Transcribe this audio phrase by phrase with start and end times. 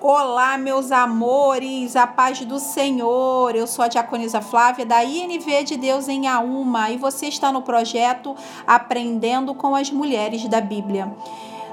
[0.00, 3.56] Olá, meus amores, a paz do Senhor.
[3.56, 7.62] Eu sou a Diaconisa Flávia da INV de Deus em Auma e você está no
[7.62, 11.12] projeto Aprendendo com as Mulheres da Bíblia.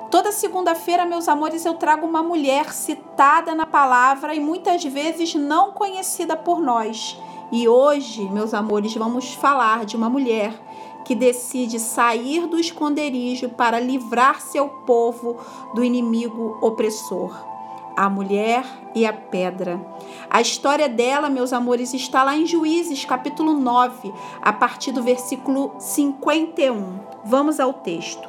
[0.09, 5.71] Toda segunda-feira, meus amores, eu trago uma mulher citada na palavra e muitas vezes não
[5.71, 7.15] conhecida por nós.
[7.51, 10.51] E hoje, meus amores, vamos falar de uma mulher
[11.05, 15.37] que decide sair do esconderijo para livrar seu povo
[15.75, 17.53] do inimigo opressor
[17.95, 19.79] a mulher e a pedra.
[20.29, 25.75] A história dela, meus amores, está lá em Juízes, capítulo 9, a partir do versículo
[25.79, 26.99] 51.
[27.23, 28.27] Vamos ao texto.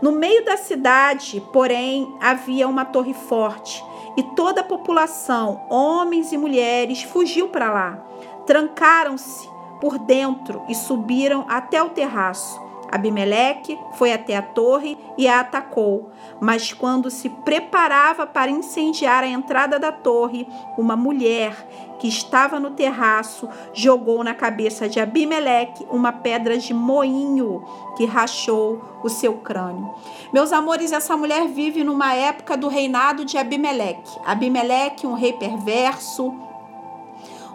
[0.00, 3.84] No meio da cidade, porém, havia uma torre forte,
[4.16, 8.04] e toda a população, homens e mulheres, fugiu para lá.
[8.46, 9.48] Trancaram-se
[9.80, 12.67] por dentro e subiram até o terraço.
[12.90, 16.10] Abimeleque foi até a torre e a atacou,
[16.40, 21.54] mas quando se preparava para incendiar a entrada da torre, uma mulher
[21.98, 27.64] que estava no terraço jogou na cabeça de Abimeleque uma pedra de moinho
[27.96, 29.92] que rachou o seu crânio.
[30.32, 34.18] Meus amores, essa mulher vive numa época do reinado de Abimeleque.
[34.24, 36.34] Abimeleque, um rei perverso,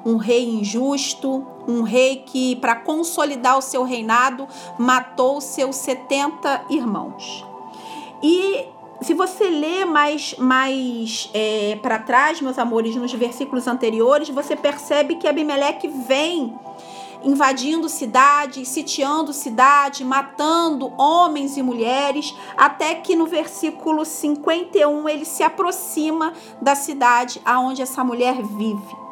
[0.05, 7.45] um rei injusto, um rei que, para consolidar o seu reinado, matou seus 70 irmãos.
[8.21, 8.67] E
[9.01, 15.15] se você ler mais, mais é, para trás, meus amores, nos versículos anteriores, você percebe
[15.15, 16.53] que Abimeleque vem
[17.23, 25.41] invadindo cidade, sitiando cidade, matando homens e mulheres, até que no versículo 51 ele se
[25.41, 29.02] aproxima da cidade aonde essa mulher vive.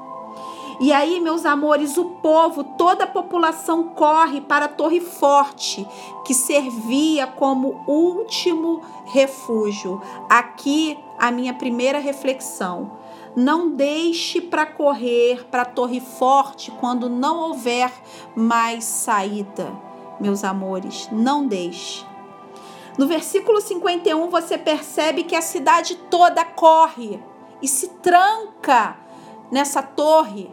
[0.81, 5.87] E aí, meus amores, o povo, toda a população corre para a Torre Forte,
[6.25, 10.01] que servia como último refúgio.
[10.27, 12.93] Aqui a minha primeira reflexão.
[13.35, 17.93] Não deixe para correr para a Torre Forte quando não houver
[18.35, 19.71] mais saída,
[20.19, 21.07] meus amores.
[21.11, 22.03] Não deixe.
[22.97, 27.21] No versículo 51, você percebe que a cidade toda corre
[27.61, 28.97] e se tranca
[29.51, 30.49] nessa torre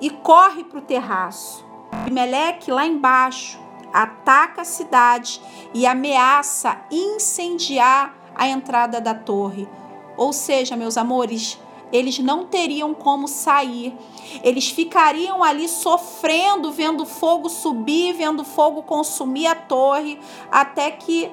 [0.00, 1.64] e corre para o terraço.
[1.90, 3.58] Abimeleque, lá embaixo,
[3.92, 5.40] ataca a cidade
[5.72, 9.68] e ameaça incendiar a entrada da torre.
[10.16, 11.58] Ou seja, meus amores,
[11.92, 13.96] eles não teriam como sair.
[14.42, 20.18] Eles ficariam ali sofrendo, vendo fogo subir, vendo fogo consumir a torre,
[20.50, 21.30] até que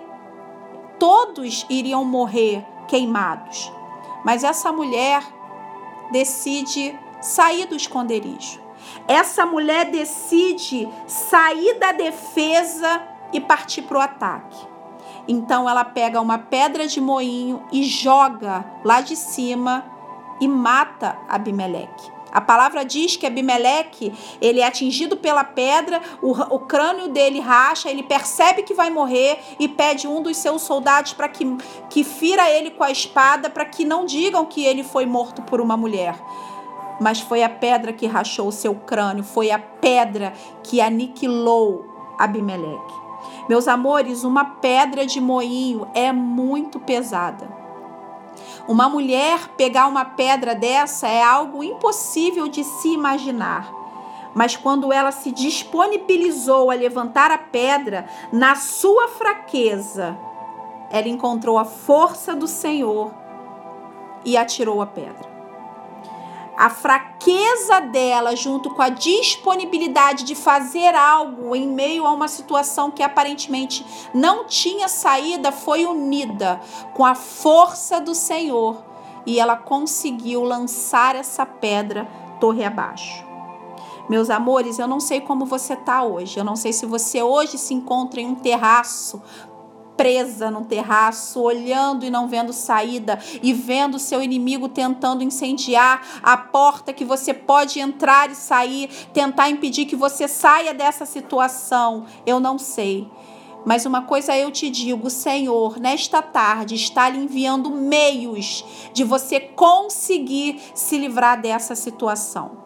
[0.99, 3.71] todos iriam morrer queimados.
[4.23, 5.23] Mas essa mulher
[6.11, 8.59] decide sair do esconderijo.
[9.07, 13.01] Essa mulher decide sair da defesa
[13.31, 14.67] e partir para o ataque.
[15.27, 19.85] Então ela pega uma pedra de moinho e joga lá de cima
[20.39, 22.11] e mata Abimeleque.
[22.31, 27.89] A palavra diz que Abimeleque, ele é atingido pela pedra, o, o crânio dele racha,
[27.89, 31.45] ele percebe que vai morrer e pede um dos seus soldados para que,
[31.89, 35.59] que fira ele com a espada, para que não digam que ele foi morto por
[35.59, 36.15] uma mulher
[37.01, 42.93] mas foi a pedra que rachou o seu crânio, foi a pedra que aniquilou Abimeleque.
[43.49, 47.49] Meus amores, uma pedra de moinho é muito pesada.
[48.67, 53.73] Uma mulher pegar uma pedra dessa é algo impossível de se imaginar.
[54.35, 60.15] Mas quando ela se disponibilizou a levantar a pedra, na sua fraqueza,
[60.91, 63.11] ela encontrou a força do Senhor
[64.23, 65.40] e atirou a pedra
[66.61, 72.91] a fraqueza dela, junto com a disponibilidade de fazer algo em meio a uma situação
[72.91, 73.83] que aparentemente
[74.13, 76.61] não tinha saída, foi unida
[76.93, 78.77] com a força do Senhor
[79.25, 82.07] e ela conseguiu lançar essa pedra
[82.39, 83.25] torre abaixo.
[84.07, 86.37] Meus amores, eu não sei como você está hoje.
[86.37, 89.19] Eu não sei se você hoje se encontra em um terraço
[90.01, 96.35] presa no terraço, olhando e não vendo saída, e vendo seu inimigo tentando incendiar a
[96.35, 102.07] porta que você pode entrar e sair, tentar impedir que você saia dessa situação.
[102.25, 103.07] Eu não sei.
[103.63, 109.39] Mas uma coisa eu te digo, Senhor, nesta tarde está lhe enviando meios de você
[109.39, 112.60] conseguir se livrar dessa situação.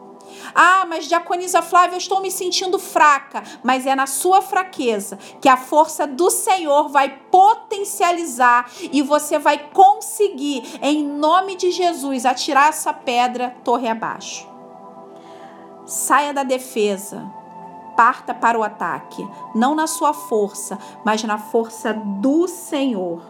[0.53, 3.43] Ah, mas diaconisa Flávia, eu estou me sentindo fraca.
[3.63, 9.57] Mas é na sua fraqueza que a força do Senhor vai potencializar e você vai
[9.73, 14.47] conseguir, em nome de Jesus, atirar essa pedra torre abaixo.
[15.85, 17.25] Saia da defesa.
[17.95, 23.21] Parta para o ataque, não na sua força, mas na força do Senhor.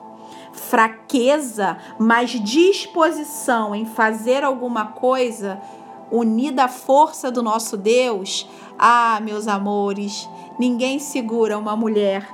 [0.51, 5.61] fraqueza, mas disposição em fazer alguma coisa,
[6.11, 8.47] unida à força do nosso Deus,
[8.77, 10.29] ah, meus amores,
[10.59, 12.27] ninguém segura uma mulher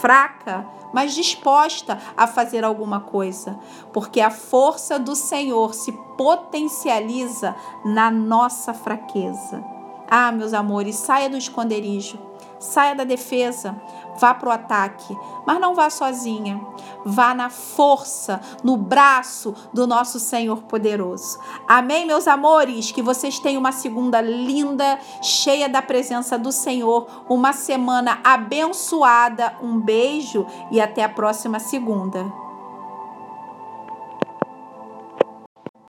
[0.00, 3.58] fraca, mas disposta a fazer alguma coisa,
[3.92, 7.54] porque a força do Senhor se potencializa
[7.84, 9.62] na nossa fraqueza.
[10.10, 12.18] Ah, meus amores, saia do esconderijo,
[12.58, 13.80] saia da defesa,
[14.18, 15.16] vá para o ataque,
[15.46, 16.60] mas não vá sozinha.
[17.04, 21.38] Vá na força, no braço do nosso Senhor poderoso.
[21.66, 22.90] Amém, meus amores?
[22.92, 29.54] Que vocês tenham uma segunda linda, cheia da presença do Senhor, uma semana abençoada.
[29.62, 32.47] Um beijo e até a próxima segunda.